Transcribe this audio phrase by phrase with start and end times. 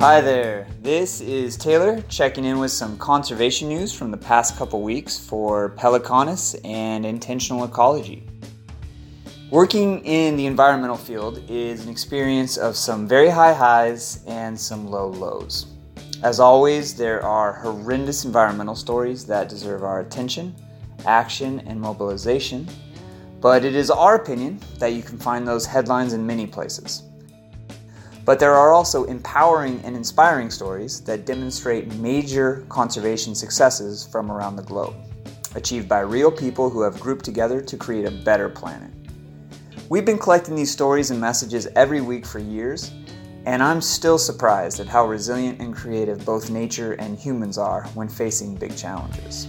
[0.00, 4.80] Hi there, this is Taylor checking in with some conservation news from the past couple
[4.80, 8.26] weeks for Pelecanus and intentional ecology.
[9.50, 14.86] Working in the environmental field is an experience of some very high highs and some
[14.86, 15.66] low lows.
[16.22, 20.54] As always, there are horrendous environmental stories that deserve our attention,
[21.04, 22.66] action, and mobilization,
[23.42, 27.02] but it is our opinion that you can find those headlines in many places.
[28.30, 34.54] But there are also empowering and inspiring stories that demonstrate major conservation successes from around
[34.54, 34.94] the globe,
[35.56, 38.92] achieved by real people who have grouped together to create a better planet.
[39.88, 42.92] We've been collecting these stories and messages every week for years,
[43.46, 48.08] and I'm still surprised at how resilient and creative both nature and humans are when
[48.08, 49.48] facing big challenges.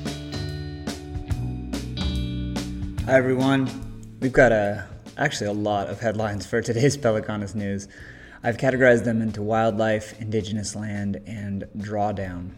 [3.06, 3.70] Hi everyone.
[4.22, 4.88] We've got a
[5.20, 7.88] actually a lot of headlines for today's Pelecanus news.
[8.44, 12.52] I've categorized them into wildlife, indigenous land, and drawdown.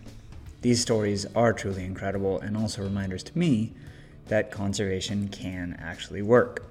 [0.62, 3.74] These stories are truly incredible and also reminders to me
[4.28, 6.66] that conservation can actually work.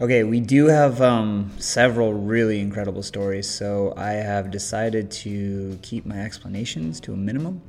[0.00, 6.06] Okay, we do have um, several really incredible stories, so I have decided to keep
[6.06, 7.60] my explanations to a minimum.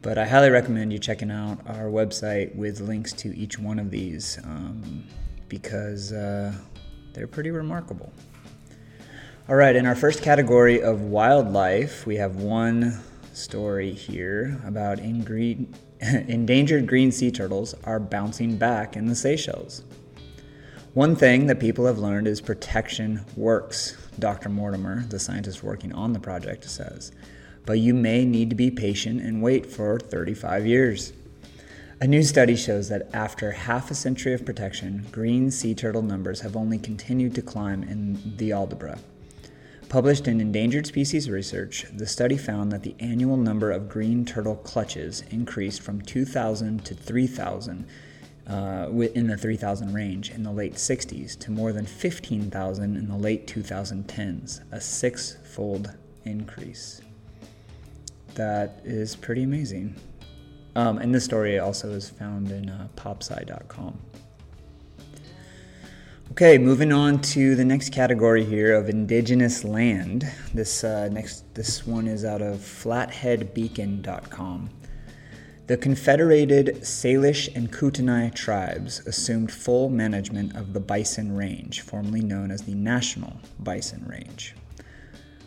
[0.00, 3.92] But I highly recommend you checking out our website with links to each one of
[3.92, 5.04] these um,
[5.48, 6.52] because uh,
[7.12, 8.12] they're pretty remarkable.
[9.48, 13.00] All right, in our first category of wildlife, we have one
[13.32, 15.00] story here about
[16.00, 19.82] endangered green sea turtles are bouncing back in the Seychelles.
[20.94, 24.48] One thing that people have learned is protection works, Dr.
[24.48, 27.10] Mortimer, the scientist working on the project, says.
[27.66, 31.12] But you may need to be patient and wait for 35 years.
[32.00, 36.42] A new study shows that after half a century of protection, green sea turtle numbers
[36.42, 39.00] have only continued to climb in the Aldabra.
[39.92, 44.56] Published in Endangered Species Research, the study found that the annual number of green turtle
[44.56, 47.86] clutches increased from 2,000 to 3,000
[48.48, 53.16] uh, in the 3,000 range in the late 60s to more than 15,000 in the
[53.18, 55.92] late 2010s, a six fold
[56.24, 57.02] increase.
[58.36, 59.96] That is pretty amazing.
[60.74, 64.00] Um, and this story also is found in uh, popsci.com.
[66.32, 70.26] Okay, moving on to the next category here of indigenous land.
[70.54, 74.70] This uh, next, this one is out of flatheadbeacon.com.
[75.66, 82.50] The Confederated Salish and Kootenai tribes assumed full management of the Bison Range, formerly known
[82.50, 84.54] as the National Bison Range.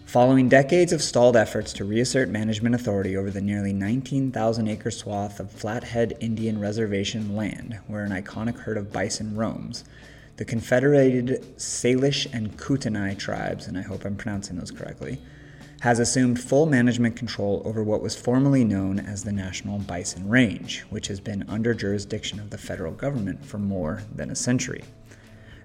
[0.05, 5.39] Following decades of stalled efforts to reassert management authority over the nearly 19,000 acre swath
[5.39, 9.83] of Flathead Indian Reservation land, where an iconic herd of bison roams,
[10.37, 15.19] the Confederated Salish and Kootenai tribes, and I hope I'm pronouncing those correctly,
[15.81, 20.81] has assumed full management control over what was formerly known as the National Bison Range,
[20.89, 24.83] which has been under jurisdiction of the federal government for more than a century.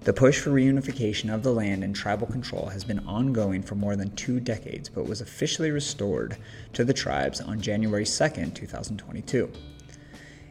[0.03, 3.95] The push for reunification of the land and tribal control has been ongoing for more
[3.95, 6.37] than two decades, but was officially restored
[6.73, 8.11] to the tribes on January 2,
[8.55, 9.51] 2022.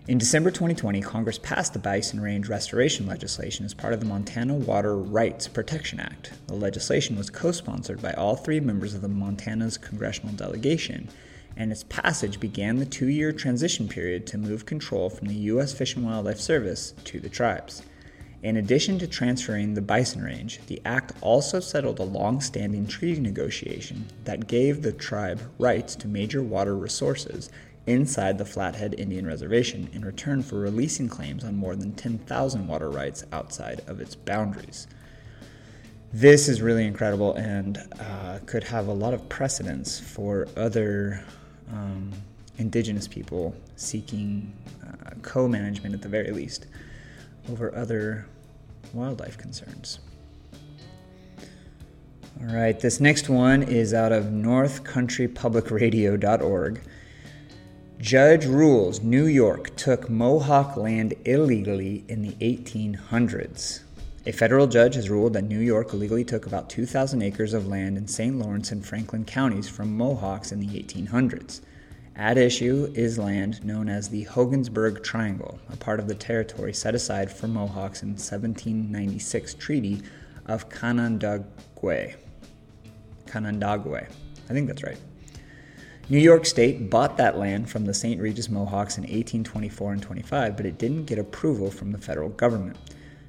[0.09, 4.55] In December 2020, Congress passed the Bison Range restoration legislation as part of the Montana
[4.55, 6.33] Water Rights Protection Act.
[6.47, 11.11] The legislation was co sponsored by all three members of the Montana's congressional delegation,
[11.55, 15.75] and its passage began the two year transition period to move control from the U.S.
[15.75, 17.82] Fish and Wildlife Service to the tribes.
[18.43, 23.21] In addition to transferring the bison range, the act also settled a long standing treaty
[23.21, 27.50] negotiation that gave the tribe rights to major water resources
[27.91, 32.89] inside the Flathead Indian Reservation in return for releasing claims on more than 10,000 water
[32.89, 34.87] rights outside of its boundaries.
[36.12, 41.23] This is really incredible and uh, could have a lot of precedence for other
[41.73, 42.11] um,
[42.59, 44.53] indigenous people seeking
[44.87, 46.67] uh, co management at the very least
[47.50, 48.27] over other
[48.93, 50.00] wildlife concerns.
[52.41, 56.81] All right, this next one is out of northcountrypublicradio.org.
[58.00, 63.82] Judge rules New York took Mohawk land illegally in the 1800s.
[64.25, 67.99] A federal judge has ruled that New York illegally took about 2,000 acres of land
[67.99, 68.38] in St.
[68.38, 71.61] Lawrence and Franklin counties from Mohawks in the 1800s.
[72.17, 76.94] At issue is land known as the Hogansburg Triangle, a part of the territory set
[76.94, 80.00] aside for Mohawks in 1796 Treaty
[80.47, 82.14] of Canandaigua.
[83.26, 84.08] Canandaigua.
[84.49, 84.97] I think that's right.
[86.11, 88.21] New York State bought that land from the St.
[88.21, 92.77] Regis Mohawks in 1824 and 25, but it didn't get approval from the federal government.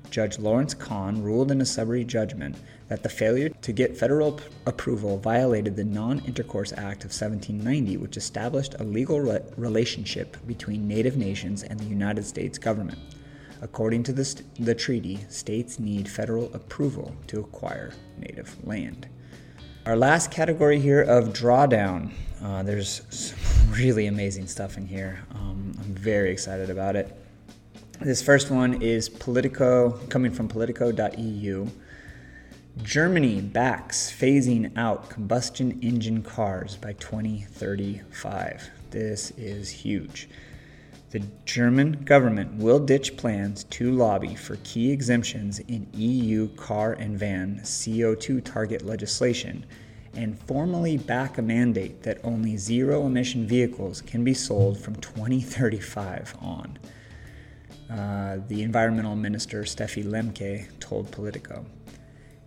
[0.09, 2.55] Judge Lawrence Kahn ruled in a summary judgment
[2.87, 7.97] that the failure to get federal p- approval violated the Non Intercourse Act of 1790,
[7.97, 12.97] which established a legal re- relationship between Native nations and the United States government.
[13.61, 19.07] According to the, st- the treaty, states need federal approval to acquire native land.
[19.85, 22.11] Our last category here of drawdown.
[22.43, 23.37] Uh, there's some
[23.71, 25.23] really amazing stuff in here.
[25.35, 27.15] Um, I'm very excited about it.
[27.99, 31.67] This first one is Politico, coming from politico.eu.
[32.81, 38.69] Germany backs phasing out combustion engine cars by 2035.
[38.89, 40.29] This is huge.
[41.11, 47.19] The German government will ditch plans to lobby for key exemptions in EU car and
[47.19, 49.65] van CO2 target legislation
[50.15, 56.35] and formally back a mandate that only zero emission vehicles can be sold from 2035
[56.41, 56.77] on.
[57.89, 61.65] Uh, the environmental minister Steffi Lemke told Politico.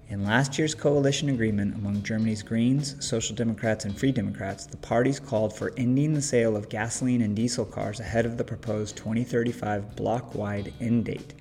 [0.09, 5.19] In last year's coalition agreement among Germany's Greens, Social Democrats, and Free Democrats, the parties
[5.19, 9.97] called for ending the sale of gasoline and diesel cars ahead of the proposed 2035
[9.97, 11.35] block wide end date.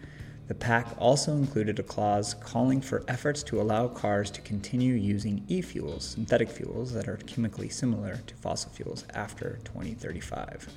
[0.48, 5.44] The pact also included a clause calling for efforts to allow cars to continue using
[5.48, 10.68] e fuels, synthetic fuels that are chemically similar to fossil fuels, after 2035.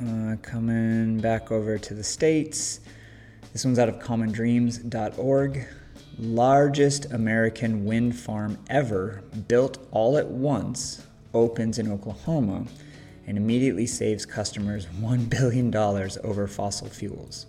[0.00, 2.80] Uh, coming back over to the States,
[3.52, 5.66] this one's out of commondreams.org
[6.20, 12.66] largest American wind farm ever, built all at once, opens in Oklahoma
[13.26, 17.46] and immediately saves customers $1 billion over fossil fuels.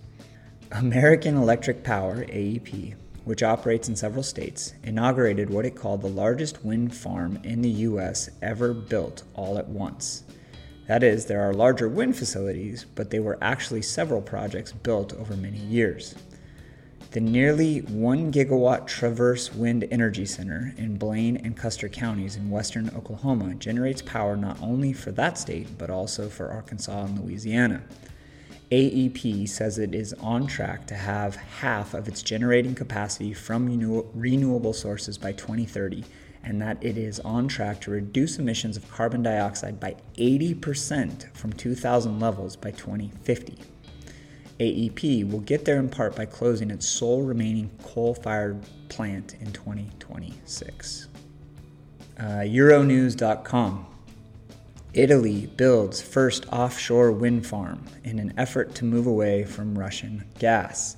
[0.74, 2.96] American Electric Power, AEP,
[3.26, 7.70] which operates in several states, inaugurated what it called the largest wind farm in the
[7.70, 8.30] U.S.
[8.42, 10.24] ever built all at once.
[10.88, 15.36] That is, there are larger wind facilities, but they were actually several projects built over
[15.36, 16.16] many years.
[17.12, 22.90] The nearly 1 gigawatt Traverse Wind Energy Center in Blaine and Custer counties in western
[22.96, 27.84] Oklahoma generates power not only for that state, but also for Arkansas and Louisiana.
[28.72, 34.06] AEP says it is on track to have half of its generating capacity from renew-
[34.14, 36.06] renewable sources by 2030,
[36.42, 41.52] and that it is on track to reduce emissions of carbon dioxide by 80% from
[41.52, 43.58] 2000 levels by 2050.
[44.62, 49.52] AEP will get there in part by closing its sole remaining coal fired plant in
[49.52, 51.10] 2026.
[52.18, 53.91] Uh, Euronews.com
[54.94, 60.98] Italy builds first offshore wind farm in an effort to move away from Russian gas.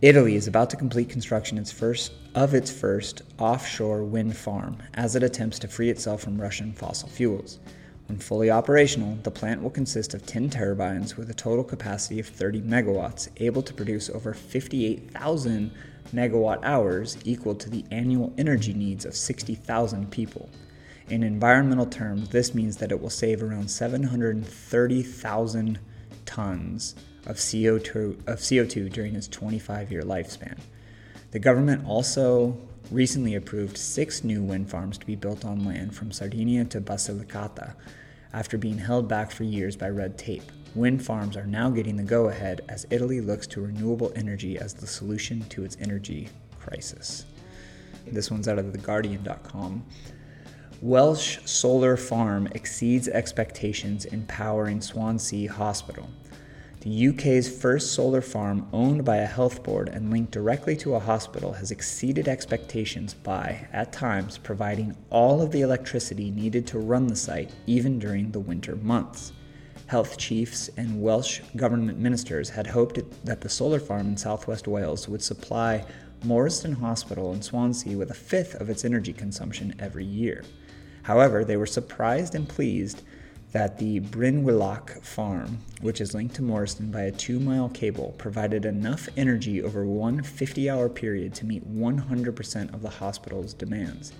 [0.00, 5.14] Italy is about to complete construction its first, of its first offshore wind farm as
[5.14, 7.58] it attempts to free itself from Russian fossil fuels.
[8.06, 12.26] When fully operational, the plant will consist of 10 turbines with a total capacity of
[12.26, 15.70] 30 megawatts, able to produce over 58,000
[16.14, 20.48] megawatt hours, equal to the annual energy needs of 60,000 people.
[21.08, 25.78] In environmental terms, this means that it will save around 730,000
[26.24, 26.94] tons
[27.26, 30.58] of CO2, of CO2 during its 25 year lifespan.
[31.30, 32.58] The government also
[32.90, 37.74] recently approved six new wind farms to be built on land from Sardinia to Basilicata
[38.32, 40.50] after being held back for years by red tape.
[40.74, 44.74] Wind farms are now getting the go ahead as Italy looks to renewable energy as
[44.74, 46.28] the solution to its energy
[46.60, 47.24] crisis.
[48.06, 49.84] This one's out of theguardian.com.
[50.82, 56.10] Welsh solar farm exceeds expectations in powering Swansea Hospital.
[56.80, 61.00] The UK's first solar farm, owned by a health board and linked directly to a
[61.00, 67.06] hospital, has exceeded expectations by, at times, providing all of the electricity needed to run
[67.06, 69.32] the site, even during the winter months.
[69.86, 75.08] Health chiefs and Welsh government ministers had hoped that the solar farm in southwest Wales
[75.08, 75.86] would supply
[76.22, 80.44] Morriston Hospital in Swansea with a fifth of its energy consumption every year.
[81.06, 83.02] However, they were surprised and pleased
[83.52, 88.64] that the Brynwhilach farm, which is linked to Morriston by a two mile cable, provided
[88.64, 94.14] enough energy over one 50 hour period to meet 100% of the hospital's demands.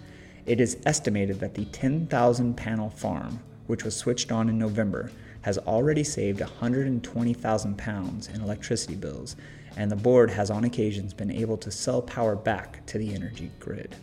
[0.47, 5.11] It is estimated that the 10,000 panel farm, which was switched on in November,
[5.43, 9.35] has already saved 120,000 pounds in electricity bills,
[9.77, 13.51] and the board has on occasions been able to sell power back to the energy
[13.59, 13.97] grid.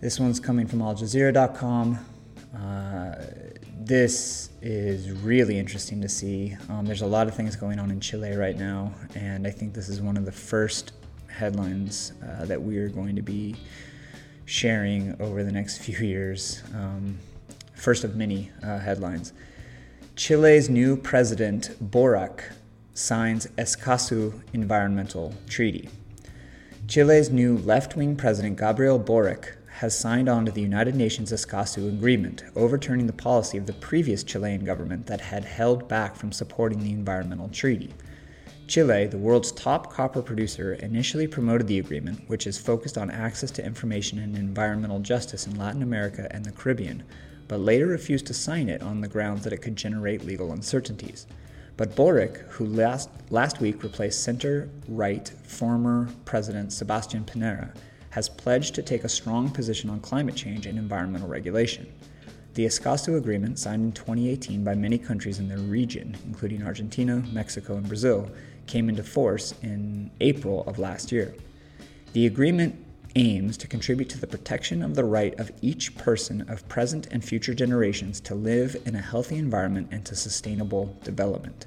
[0.00, 1.98] This one's coming from AlJazeera.com.
[2.56, 3.14] Uh,
[3.80, 6.56] this is really interesting to see.
[6.68, 9.74] Um, there's a lot of things going on in Chile right now, and I think
[9.74, 10.92] this is one of the first
[11.28, 13.56] headlines uh, that we are going to be
[14.46, 16.62] sharing over the next few years.
[16.74, 17.18] Um,
[17.74, 19.32] first of many uh, headlines.
[20.16, 22.42] Chile's new president, Boric,
[22.94, 25.88] signs Escazú Environmental Treaty.
[26.88, 31.88] Chile's new left wing president, Gabriel Boric, has signed on to the United Nations Escazú
[31.88, 36.80] Agreement, overturning the policy of the previous Chilean government that had held back from supporting
[36.80, 37.94] the environmental treaty.
[38.66, 43.52] Chile, the world's top copper producer, initially promoted the agreement, which is focused on access
[43.52, 47.04] to information and environmental justice in Latin America and the Caribbean,
[47.46, 51.28] but later refused to sign it on the grounds that it could generate legal uncertainties.
[51.76, 57.72] But Boric, who last, last week replaced center right former President Sebastian Pinera,
[58.10, 61.86] has pledged to take a strong position on climate change and environmental regulation.
[62.54, 67.76] The Escazú Agreement, signed in 2018 by many countries in the region, including Argentina, Mexico,
[67.76, 68.30] and Brazil,
[68.66, 71.34] came into force in April of last year.
[72.14, 72.84] The agreement
[73.16, 77.24] aims to contribute to the protection of the right of each person of present and
[77.24, 81.66] future generations to live in a healthy environment and to sustainable development.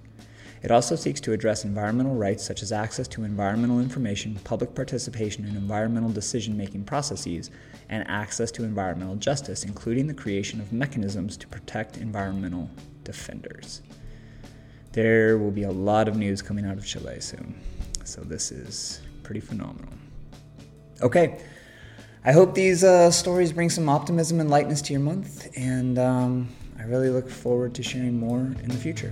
[0.61, 5.45] It also seeks to address environmental rights such as access to environmental information, public participation
[5.45, 7.49] in environmental decision making processes,
[7.89, 12.69] and access to environmental justice, including the creation of mechanisms to protect environmental
[13.03, 13.81] defenders.
[14.91, 17.59] There will be a lot of news coming out of Chile soon,
[18.03, 19.93] so this is pretty phenomenal.
[21.01, 21.41] Okay,
[22.23, 26.49] I hope these uh, stories bring some optimism and lightness to your month, and um,
[26.77, 29.09] I really look forward to sharing more in the future.